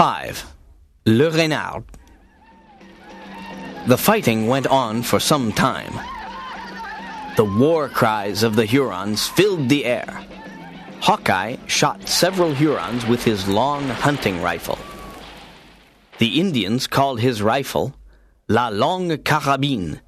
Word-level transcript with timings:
5. 0.00 0.54
Le 1.04 1.28
Renard. 1.28 1.84
The 3.86 3.98
fighting 3.98 4.46
went 4.46 4.66
on 4.66 5.02
for 5.02 5.20
some 5.20 5.52
time. 5.52 5.92
The 7.36 7.44
war 7.44 7.90
cries 7.90 8.42
of 8.42 8.56
the 8.56 8.64
Hurons 8.64 9.28
filled 9.28 9.68
the 9.68 9.84
air. 9.84 10.24
Hawkeye 11.02 11.56
shot 11.66 12.08
several 12.08 12.54
Hurons 12.54 13.04
with 13.04 13.22
his 13.24 13.46
long 13.46 13.86
hunting 13.88 14.40
rifle. 14.40 14.78
The 16.16 16.40
Indians 16.40 16.86
called 16.86 17.20
his 17.20 17.42
rifle 17.42 17.94
La 18.48 18.68
Longue 18.68 19.22
Carabine 19.22 20.00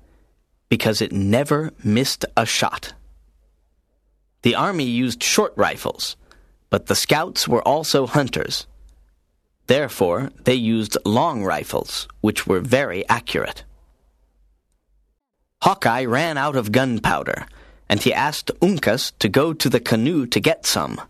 because 0.71 1.03
it 1.03 1.13
never 1.13 1.71
missed 1.85 2.25
a 2.35 2.47
shot. 2.47 2.95
The 4.41 4.55
army 4.55 4.87
used 4.87 5.23
short 5.23 5.53
rifles, 5.55 6.17
but 6.71 6.87
the 6.87 6.95
scouts 6.95 7.47
were 7.47 7.69
also 7.69 8.07
hunters. 8.07 8.67
Therefore, 9.73 10.29
they 10.45 10.53
used 10.77 10.99
long 11.07 11.45
rifles, 11.45 12.07
which 12.21 12.47
were 12.47 12.61
very 12.61 13.09
accurate. 13.09 13.65
Hawkeye 15.63 16.05
ran 16.05 16.37
out 16.37 16.57
of 16.57 16.73
gunpowder, 16.73 17.47
and 17.89 18.03
he 18.03 18.13
asked 18.13 18.51
Uncas 18.61 19.13
to 19.19 19.31
go 19.31 19.55
to 19.55 19.71
the 19.71 19.81
canoe 19.81 20.27
to 20.27 20.41
get 20.41 20.67
some. 20.67 21.01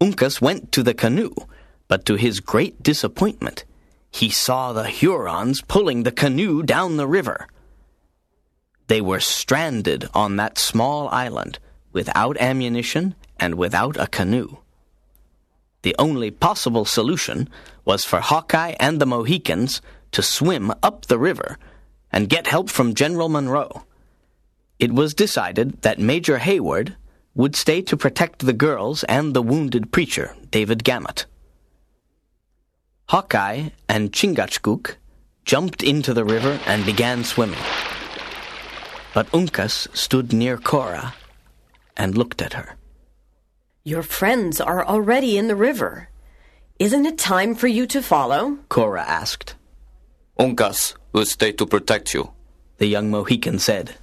Uncas 0.00 0.40
went 0.40 0.72
to 0.72 0.82
the 0.82 0.94
canoe, 0.94 1.34
but 1.88 2.06
to 2.06 2.14
his 2.14 2.40
great 2.40 2.82
disappointment, 2.82 3.66
he 4.10 4.30
saw 4.30 4.72
the 4.72 4.88
Hurons 4.88 5.60
pulling 5.60 6.04
the 6.04 6.18
canoe 6.22 6.62
down 6.62 6.96
the 6.96 7.06
river. 7.06 7.48
They 8.86 9.02
were 9.02 9.20
stranded 9.20 10.08
on 10.14 10.36
that 10.36 10.56
small 10.56 11.10
island, 11.10 11.58
without 11.92 12.38
ammunition 12.40 13.14
and 13.38 13.56
without 13.56 13.98
a 13.98 14.06
canoe. 14.06 14.56
The 15.86 15.94
only 16.00 16.32
possible 16.32 16.84
solution 16.84 17.48
was 17.84 18.04
for 18.04 18.18
Hawkeye 18.18 18.74
and 18.80 19.00
the 19.00 19.06
Mohicans 19.06 19.80
to 20.10 20.20
swim 20.20 20.72
up 20.82 21.06
the 21.06 21.16
river 21.16 21.58
and 22.10 22.28
get 22.28 22.48
help 22.48 22.70
from 22.70 22.92
General 22.92 23.28
Munro. 23.28 23.86
It 24.80 24.90
was 24.90 25.14
decided 25.14 25.82
that 25.82 26.00
Major 26.00 26.38
Heyward 26.38 26.96
would 27.36 27.54
stay 27.54 27.82
to 27.82 27.96
protect 27.96 28.40
the 28.40 28.52
girls 28.52 29.04
and 29.04 29.32
the 29.32 29.42
wounded 29.42 29.92
preacher, 29.92 30.34
David 30.50 30.82
Gamut. 30.82 31.26
Hawkeye 33.10 33.68
and 33.88 34.10
Chingachgook 34.10 34.96
jumped 35.44 35.84
into 35.84 36.12
the 36.12 36.24
river 36.24 36.58
and 36.66 36.84
began 36.84 37.22
swimming. 37.22 37.62
But 39.14 39.30
Uncas 39.30 39.86
stood 39.94 40.32
near 40.32 40.58
Cora 40.58 41.14
and 41.96 42.18
looked 42.18 42.42
at 42.42 42.54
her. 42.54 42.74
Your 43.86 44.02
friends 44.02 44.60
are 44.60 44.84
already 44.84 45.38
in 45.38 45.46
the 45.46 45.54
river. 45.54 46.08
Isn't 46.80 47.06
it 47.06 47.16
time 47.16 47.54
for 47.54 47.68
you 47.68 47.86
to 47.86 48.02
follow? 48.02 48.58
Cora 48.68 49.04
asked. 49.04 49.54
Uncas 50.40 50.94
will 51.12 51.24
stay 51.24 51.52
to 51.52 51.66
protect 51.66 52.12
you, 52.12 52.32
the 52.78 52.88
young 52.88 53.12
Mohican 53.12 53.60
said. 53.60 53.94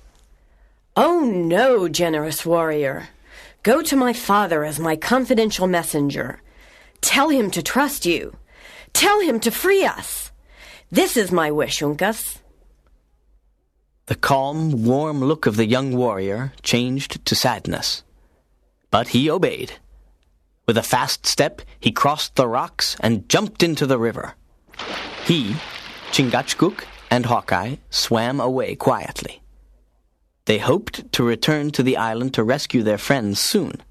Oh, 0.96 1.20
no, 1.26 1.90
generous 1.90 2.46
warrior. 2.46 3.10
Go 3.64 3.82
to 3.82 3.98
my 3.98 4.14
father 4.14 4.64
as 4.64 4.80
my 4.80 4.96
confidential 4.96 5.68
messenger. 5.68 6.42
Tell 7.02 7.28
him 7.28 7.52
to 7.52 7.62
trust 7.62 8.06
you. 8.06 8.38
Tell 8.94 9.20
him 9.20 9.42
to 9.42 9.52
free 9.52 9.84
us. 9.84 10.32
This 10.94 11.18
is 11.18 11.30
my 11.30 11.52
wish, 11.52 11.82
Uncas. 11.82 12.38
The 14.06 14.16
calm, 14.16 14.86
warm 14.86 15.20
look 15.20 15.46
of 15.46 15.58
the 15.58 15.68
young 15.68 15.94
warrior 15.98 16.54
changed 16.62 17.26
to 17.26 17.36
sadness. 17.36 18.02
But 18.94 19.08
he 19.08 19.28
obeyed. 19.28 19.80
With 20.68 20.78
a 20.78 20.84
fast 20.84 21.26
step, 21.26 21.64
he 21.80 21.92
crossed 21.92 22.36
the 22.36 22.48
rocks 22.48 22.96
and 23.00 23.28
jumped 23.28 23.64
into 23.64 23.88
the 23.88 23.98
river. 23.98 24.36
He, 25.26 25.56
Chingachgook, 26.12 26.84
and 27.10 27.26
Hawkeye 27.26 27.78
swam 27.90 28.40
away 28.40 28.76
quietly. 28.76 29.42
They 30.46 30.60
hoped 30.60 31.12
to 31.14 31.24
return 31.24 31.72
to 31.72 31.82
the 31.82 31.98
island 31.98 32.36
to 32.36 32.44
rescue 32.44 32.84
their 32.84 33.00
friends 33.00 33.40
soon. 33.40 33.82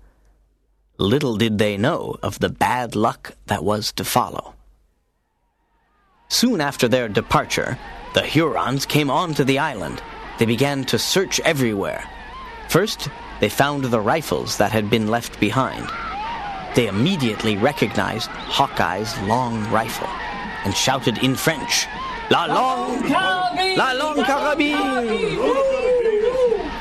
Little 0.98 1.36
did 1.36 1.58
they 1.58 1.76
know 1.76 2.14
of 2.22 2.38
the 2.38 2.48
bad 2.48 2.94
luck 2.94 3.32
that 3.46 3.64
was 3.64 3.90
to 3.94 4.04
follow. 4.04 4.54
Soon 6.28 6.60
after 6.60 6.86
their 6.86 7.08
departure, 7.08 7.76
the 8.14 8.22
Hurons 8.22 8.86
came 8.86 9.10
onto 9.10 9.42
the 9.42 9.58
island. 9.58 10.00
They 10.38 10.46
began 10.46 10.84
to 10.84 10.96
search 10.96 11.40
everywhere. 11.40 12.08
First, 12.68 13.08
they 13.42 13.48
found 13.48 13.82
the 13.82 14.00
rifles 14.00 14.56
that 14.58 14.70
had 14.70 14.88
been 14.88 15.08
left 15.08 15.40
behind. 15.40 15.90
They 16.76 16.86
immediately 16.86 17.56
recognized 17.56 18.30
Hawkeye's 18.30 19.18
long 19.22 19.68
rifle 19.68 20.06
and 20.64 20.72
shouted 20.72 21.18
in 21.18 21.34
French, 21.34 21.88
La 22.30 22.44
longue 22.44 23.02
carabine! 23.02 23.76
La 23.76 23.90
longue 23.94 24.24
carabine! 24.24 25.56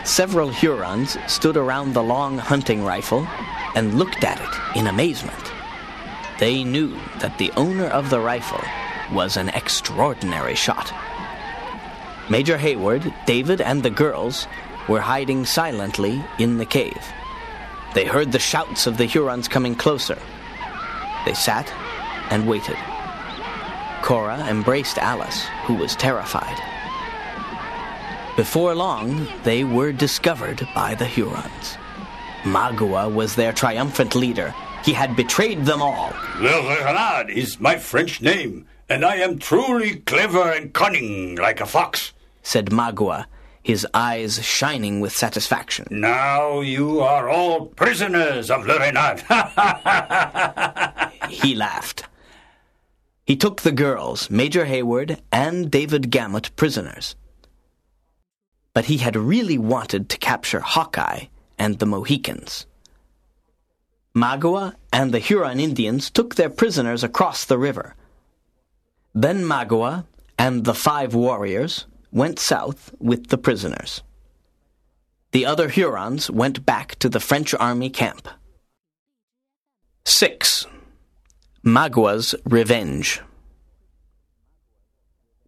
Several 0.05 0.49
Hurons 0.49 1.17
stood 1.25 1.57
around 1.57 1.94
the 1.94 2.03
long 2.03 2.38
hunting 2.38 2.83
rifle 2.83 3.28
and 3.73 3.97
looked 3.97 4.23
at 4.23 4.39
it 4.39 4.78
in 4.78 4.85
amazement. 4.85 5.51
They 6.39 6.63
knew 6.63 6.95
that 7.22 7.39
the 7.39 7.51
owner 7.57 7.88
of 7.88 8.11
the 8.11 8.19
rifle 8.19 8.61
was 9.11 9.35
an 9.35 9.49
extraordinary 9.49 10.53
shot. 10.53 10.93
Major 12.29 12.59
Heyward, 12.59 13.11
David, 13.25 13.61
and 13.61 13.81
the 13.81 13.89
girls 13.89 14.45
were 14.88 15.02
hiding 15.02 15.46
silently 15.46 16.24
in 16.38 16.58
the 16.58 16.66
cave. 16.66 17.03
They 17.94 18.06
heard 18.06 18.31
the 18.31 18.40
shouts 18.40 18.88
of 18.88 18.97
the 18.97 19.06
Hurons 19.06 19.47
coming 19.47 19.75
closer. 19.75 20.18
They 21.25 21.34
sat 21.34 21.72
and 22.30 22.47
waited. 22.47 22.78
Cora 24.02 24.38
embraced 24.47 24.97
Alice, 24.97 25.46
who 25.66 25.75
was 25.75 25.96
terrified. 25.96 26.58
Before 28.36 28.74
long, 28.74 29.28
they 29.44 29.64
were 29.64 29.91
discovered 29.91 30.68
by 30.74 30.96
the 30.96 31.06
Hurons. 31.06 31.78
Magua 32.44 33.14
was 33.14 33.36
their 33.36 33.53
triumphant 33.53 34.16
leader. 34.16 34.56
He 34.84 34.94
had 34.94 35.16
betrayed 35.16 35.66
them 35.66 35.81
all. 35.81 36.14
Le 36.40 36.84
Renard 36.84 37.30
is 37.30 37.59
my 37.59 37.78
French 37.78 38.22
name, 38.22 38.66
and 38.90 39.06
I 39.06 39.18
am 39.18 39.38
truly 39.38 39.97
clever 39.97 40.52
and 40.52 40.74
cunning 40.74 41.36
like 41.36 41.62
a 41.62 41.66
fox, 41.66 42.14
said 42.41 42.72
Magua, 42.72 43.25
his 43.63 43.85
eyes 43.94 44.44
shining 44.44 44.99
with 44.99 45.16
satisfaction. 45.16 45.88
Now 45.89 46.61
you 46.61 47.01
are 47.01 47.29
all 47.29 47.67
prisoners 47.67 48.49
of 48.49 48.66
Le 48.66 48.79
Renard. 48.79 49.22
he 51.29 51.55
laughed. 51.55 52.05
He 53.25 53.35
took 53.35 53.61
the 53.61 53.72
girls, 53.72 54.29
Major 54.29 54.66
Heyward 54.66 55.19
and 55.31 55.69
David 55.69 56.09
Gamut, 56.09 56.55
prisoners. 56.55 57.16
But 58.73 58.85
he 58.85 58.97
had 58.97 59.16
really 59.16 59.57
wanted 59.57 60.09
to 60.09 60.17
capture 60.17 60.61
Hawkeye 60.61 61.25
and 61.59 61.79
the 61.79 61.85
Mohicans. 61.85 62.66
Magua 64.16 64.75
and 64.91 65.13
the 65.13 65.19
Huron 65.19 65.59
Indians 65.59 66.09
took 66.09 66.35
their 66.35 66.49
prisoners 66.49 67.03
across 67.03 67.45
the 67.45 67.57
river. 67.57 67.95
Then 69.13 69.43
Magua 69.43 70.05
and 70.38 70.66
the 70.66 70.73
five 70.73 71.13
warriors 71.13 71.85
went 72.11 72.39
south 72.39 72.94
with 72.99 73.27
the 73.27 73.38
prisoners. 73.38 74.03
The 75.31 75.45
other 75.45 75.69
Hurons 75.69 76.29
went 76.29 76.66
back 76.66 76.95
to 76.99 77.09
the 77.09 77.19
French 77.19 77.53
army 77.53 77.89
camp. 77.89 78.27
6. 80.05 80.67
Magua's 81.63 82.35
Revenge 82.45 83.22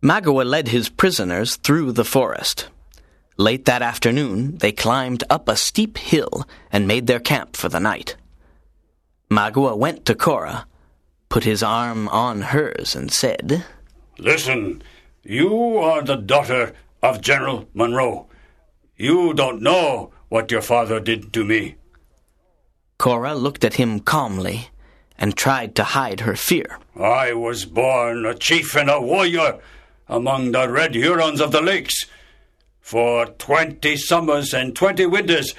Magua 0.02 0.46
led 0.46 0.68
his 0.68 0.90
prisoners 0.90 1.56
through 1.56 1.94
the 1.94 2.04
forest. 2.04 2.68
Late 3.38 3.66
that 3.66 3.82
afternoon, 3.82 4.58
they 4.58 4.72
climbed 4.72 5.24
up 5.30 5.48
a 5.48 5.56
steep 5.56 5.98
hill 5.98 6.46
and 6.72 6.88
made 6.88 7.08
their 7.08 7.20
camp 7.20 7.56
for 7.56 7.70
the 7.70 7.80
night. 7.80 8.16
Magua 9.32 9.78
went 9.78 10.06
to 10.06 10.14
Cora, 10.14 10.68
put 11.30 11.46
his 11.46 11.64
arm 11.64 12.08
on 12.10 12.42
hers, 12.42 12.96
and 12.96 13.12
said, 13.12 13.66
Listen, 14.20 14.84
you 15.24 15.78
are 15.78 16.02
the 16.02 16.16
daughter 16.16 16.74
of 17.02 17.22
General 17.22 17.68
Munro. 17.74 18.28
You 18.96 19.34
don't 19.34 19.62
know 19.62 20.12
what 20.30 20.52
your 20.52 20.62
father 20.62 21.00
did 21.00 21.34
to 21.34 21.44
me. 21.44 21.76
Cora 22.98 23.36
looked 23.36 23.64
at 23.64 23.76
him 23.76 24.00
calmly 24.00 24.70
and 25.18 25.36
tried 25.36 25.76
to 25.76 25.84
hide 25.84 26.22
her 26.22 26.36
fear. 26.36 26.80
I 26.96 27.34
was 27.34 27.66
born 27.66 28.26
a 28.26 28.34
chief 28.34 28.76
and 28.76 28.90
a 28.90 29.02
warrior 29.02 29.60
among 30.08 30.52
the 30.52 30.70
red 30.70 30.96
Hurons 30.96 31.42
of 31.42 31.52
the 31.52 31.62
lakes. 31.62 32.06
For 32.82 33.26
twenty 33.26 33.96
summers 33.96 34.54
and 34.54 34.76
twenty 34.76 35.06
winters, 35.06 35.56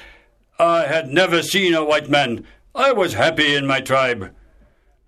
I 0.58 0.84
had 0.84 1.08
never 1.08 1.42
seen 1.42 1.74
a 1.74 1.84
white 1.84 2.10
man. 2.10 2.46
I 2.74 2.92
was 2.92 3.14
happy 3.14 3.54
in 3.54 3.66
my 3.66 3.80
tribe. 3.80 4.34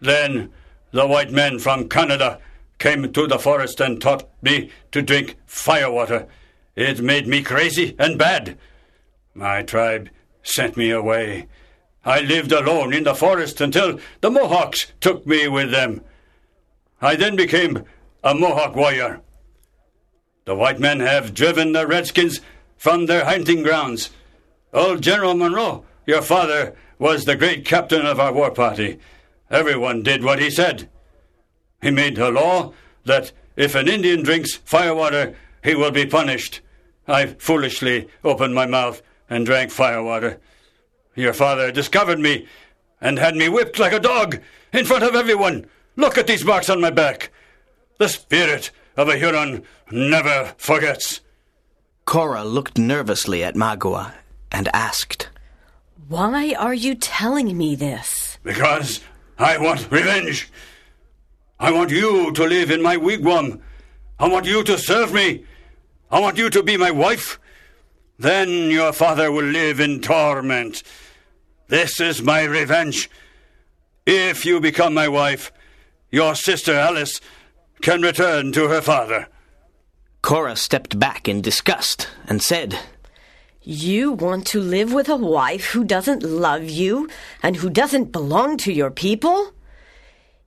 Then 0.01 0.51
the 0.93 1.07
white 1.07 1.31
men 1.31 1.59
from 1.59 1.89
Canada 1.89 2.41
came 2.79 3.13
to 3.13 3.27
the 3.27 3.39
forest 3.39 3.81
and 3.81 4.01
taught 4.01 4.29
me 4.43 4.71
to 4.93 5.03
drink 5.03 5.37
fire 5.47 5.91
water. 5.91 6.27
It 6.75 7.01
made 7.01 7.27
me 7.27 7.43
crazy 7.43 7.97
and 7.99 8.19
bad. 8.19 8.59
My 9.35 9.63
tribe 9.63 10.11
sent 10.43 10.77
me 10.77 10.91
away. 10.91 11.47
I 12.05 12.21
lived 12.21 12.53
alone 12.53 12.93
in 12.93 13.05
the 13.05 13.15
forest 13.15 13.61
until 13.61 13.99
the 14.21 14.31
Mohawks 14.31 14.93
took 15.01 15.27
me 15.27 15.49
with 15.49 15.71
them. 15.71 16.03
I 17.01 17.17
then 17.17 17.37
became 17.37 17.85
a 18.23 18.35
Mohawk 18.35 18.77
warrior. 18.77 19.21
The 20.45 20.55
white 20.55 20.79
men 20.79 21.01
have 21.01 21.35
driven 21.35 21.73
the 21.73 21.87
redskins 21.87 22.41
from 22.77 23.07
their 23.07 23.25
hunting 23.25 23.63
grounds. 23.63 24.11
Old 24.73 25.03
General 25.03 25.35
Munro, 25.35 25.85
your 26.07 26.23
father, 26.23 26.77
was 26.99 27.25
the 27.25 27.37
great 27.37 27.65
captain 27.65 28.07
of 28.07 28.21
our 28.21 28.33
war 28.33 28.51
party. 28.51 28.99
Everyone 29.51 30.03
did 30.03 30.23
what 30.23 30.39
he 30.39 30.51
said. 30.51 30.89
He 31.83 31.91
made 31.91 32.19
a 32.19 32.31
law 32.31 32.73
that 33.05 33.33
if 33.57 33.75
an 33.75 33.89
Indian 33.89 34.23
drinks 34.23 34.55
firewater, 34.55 35.37
he 35.63 35.75
will 35.75 35.91
be 35.91 36.07
punished. 36.07 36.61
I 37.09 37.27
foolishly 37.27 38.09
opened 38.25 38.55
my 38.55 38.67
mouth 38.67 39.03
and 39.31 39.47
drank 39.47 39.71
firewater. 39.71 40.41
Your 41.15 41.33
father 41.33 41.73
discovered 41.73 42.19
me 42.19 42.47
and 43.01 43.19
had 43.19 43.37
me 43.37 43.49
whipped 43.49 43.79
like 43.79 43.93
a 43.93 44.01
dog 44.01 44.41
in 44.73 44.85
front 44.85 45.05
of 45.05 45.15
everyone. 45.15 45.67
Look 45.97 46.19
at 46.19 46.27
these 46.27 46.45
marks 46.45 46.69
on 46.69 46.81
my 46.81 46.91
back. 46.91 47.31
The 47.99 48.09
spirit 48.09 48.71
of 48.97 49.09
a 49.09 49.17
Huron 49.17 49.63
never 49.91 50.55
forgets. 50.59 51.21
Cora 52.05 52.45
looked 52.45 52.79
nervously 52.79 53.43
at 53.43 53.55
Magua 53.55 54.13
and 54.53 54.69
asked, 54.73 55.29
Why 56.09 56.55
are 56.59 56.75
you 56.75 56.95
telling 56.95 57.57
me 57.57 57.75
this? 57.75 58.39
Because 58.43 59.01
I 59.39 59.59
want 59.59 59.91
revenge. 59.91 60.51
I 61.59 61.71
want 61.73 61.91
you 61.91 62.33
to 62.33 62.45
live 62.45 62.71
in 62.71 62.83
my 62.83 62.97
wigwam. 62.97 63.61
I 64.19 64.29
want 64.29 64.47
you 64.47 64.63
to 64.65 64.79
serve 64.79 65.13
me. 65.13 65.45
I 66.11 66.21
want 66.21 66.37
you 66.37 66.51
to 66.51 66.63
be 66.63 66.77
my 66.77 66.91
wife. 66.91 67.39
Then 68.19 68.71
your 68.71 68.93
father 68.93 69.33
will 69.33 69.45
live 69.45 69.81
in 69.81 70.01
torment. 70.01 70.83
This 71.69 72.01
is 72.01 72.23
my 72.23 72.45
revenge. 72.45 73.11
If 74.07 74.47
you 74.47 74.61
become 74.61 74.95
my 74.95 75.09
wife, 75.09 75.51
your 76.11 76.35
sister 76.35 76.75
Alice 76.75 77.21
can 77.83 78.03
return 78.03 78.53
to 78.53 78.69
her 78.69 78.81
father. 78.81 79.29
Cora 80.23 80.57
stepped 80.57 80.99
back 80.99 81.29
in 81.29 81.41
disgust 81.41 82.09
and 82.27 82.43
said, 82.43 82.79
You 83.63 84.13
want 84.13 84.47
to 84.49 84.61
live 84.61 84.93
with 84.93 85.09
a 85.09 85.17
wife 85.17 85.67
who 85.67 85.85
doesn't 85.85 86.23
love 86.23 86.65
you 86.65 87.09
and 87.43 87.57
who 87.57 87.71
doesn't 87.71 88.13
belong 88.13 88.57
to 88.59 88.73
your 88.73 88.91
people? 88.91 89.53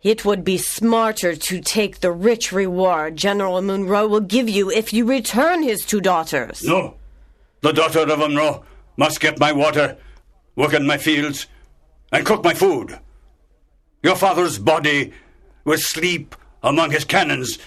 It 0.01 0.23
would 0.23 0.45
be 0.45 0.57
smarter 0.57 1.35
to 1.35 1.59
take 1.59 1.99
the 1.99 2.11
rich 2.11 2.53
reward 2.53 3.17
General 3.17 3.61
Munro 3.61 4.07
will 4.07 4.21
give 4.21 4.47
you 4.47 4.71
if 4.71 4.93
you 4.93 5.05
return 5.05 5.61
his 5.61 5.85
two 5.85 5.99
daughters. 5.99 6.63
No. 6.63 6.95
The 7.61 7.73
daughter 7.73 7.99
of 7.99 8.19
Munro 8.19 8.63
must 8.95 9.19
get 9.19 9.39
my 9.39 9.51
water, 9.51 9.97
work 10.55 10.73
in 10.73 10.87
my 10.87 10.97
fields, 10.97 11.47
and 12.13 12.25
cook 12.25 12.45
my 12.45 12.53
food. 12.53 12.97
Your 14.01 14.15
father's 14.15 14.57
body 14.57 15.11
will 15.65 15.77
sleep 15.77 16.33
among 16.63 16.91
his 16.91 17.03
cannons, 17.03 17.59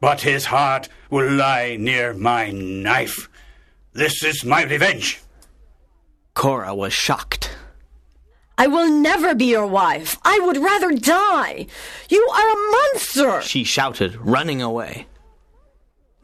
but 0.00 0.20
his 0.20 0.46
heart 0.46 0.88
will 1.10 1.30
lie 1.32 1.76
near 1.80 2.14
my 2.14 2.52
knife. 2.52 3.28
This 3.92 4.22
is 4.22 4.44
my 4.44 4.62
revenge. 4.62 5.20
Cora 6.34 6.74
was 6.74 6.92
shocked. 6.92 7.51
I 8.58 8.66
will 8.66 8.90
never 8.90 9.34
be 9.34 9.46
your 9.46 9.66
wife. 9.66 10.18
I 10.24 10.38
would 10.40 10.56
rather 10.58 10.92
die. 10.92 11.66
You 12.08 12.28
are 12.32 12.48
a 12.50 12.70
monster. 12.70 13.42
She 13.42 13.64
shouted, 13.64 14.16
running 14.16 14.62
away. 14.62 15.06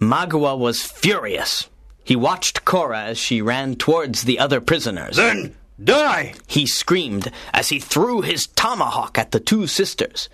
Magua 0.00 0.56
was 0.56 0.82
furious. 0.82 1.68
He 2.04 2.16
watched 2.16 2.64
Cora 2.64 3.02
as 3.02 3.18
she 3.18 3.42
ran 3.42 3.76
towards 3.76 4.22
the 4.22 4.38
other 4.38 4.60
prisoners. 4.60 5.16
Then 5.16 5.56
die! 5.82 6.34
He 6.46 6.66
screamed 6.66 7.30
as 7.52 7.68
he 7.68 7.78
threw 7.78 8.22
his 8.22 8.46
tomahawk 8.46 9.18
at 9.18 9.32
the 9.32 9.40
two 9.40 9.66
sisters. 9.66 10.28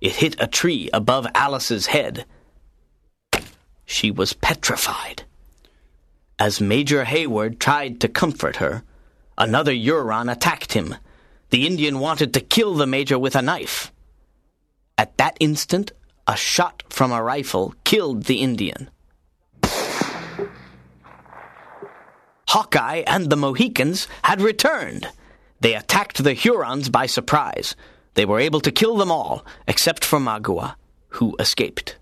It 0.00 0.16
hit 0.16 0.34
a 0.40 0.46
tree 0.46 0.90
above 0.92 1.26
Alice's 1.34 1.86
head. 1.86 2.24
She 3.84 4.10
was 4.10 4.32
petrified. 4.32 5.24
As 6.38 6.60
Major 6.60 7.04
Heyward 7.04 7.58
tried 7.58 8.00
to 8.00 8.08
comfort 8.08 8.56
her, 8.56 8.82
another 9.38 9.72
Huron 9.72 10.28
attacked 10.28 10.72
him. 10.72 10.96
The 11.52 11.66
Indian 11.66 11.98
wanted 11.98 12.32
to 12.32 12.40
kill 12.40 12.72
the 12.72 12.86
Major 12.86 13.18
with 13.18 13.36
a 13.36 13.42
knife. 13.42 13.92
At 14.96 15.18
that 15.18 15.36
instant, 15.38 15.92
a 16.26 16.34
shot 16.34 16.82
from 16.88 17.12
a 17.12 17.22
rifle 17.22 17.74
killed 17.84 18.22
the 18.22 18.40
Indian. 18.40 18.88
Hawkeye 22.48 23.04
and 23.06 23.28
the 23.28 23.36
Mohicans 23.36 24.08
had 24.22 24.40
returned. 24.40 25.10
They 25.60 25.74
attacked 25.74 26.24
the 26.24 26.32
Hurons 26.32 26.88
by 26.88 27.04
surprise. 27.04 27.76
They 28.14 28.24
were 28.24 28.40
able 28.40 28.62
to 28.62 28.72
kill 28.72 28.96
them 28.96 29.10
all, 29.10 29.44
except 29.68 30.06
for 30.06 30.18
Magua, 30.18 30.76
who 31.08 31.36
escaped. 31.38 31.98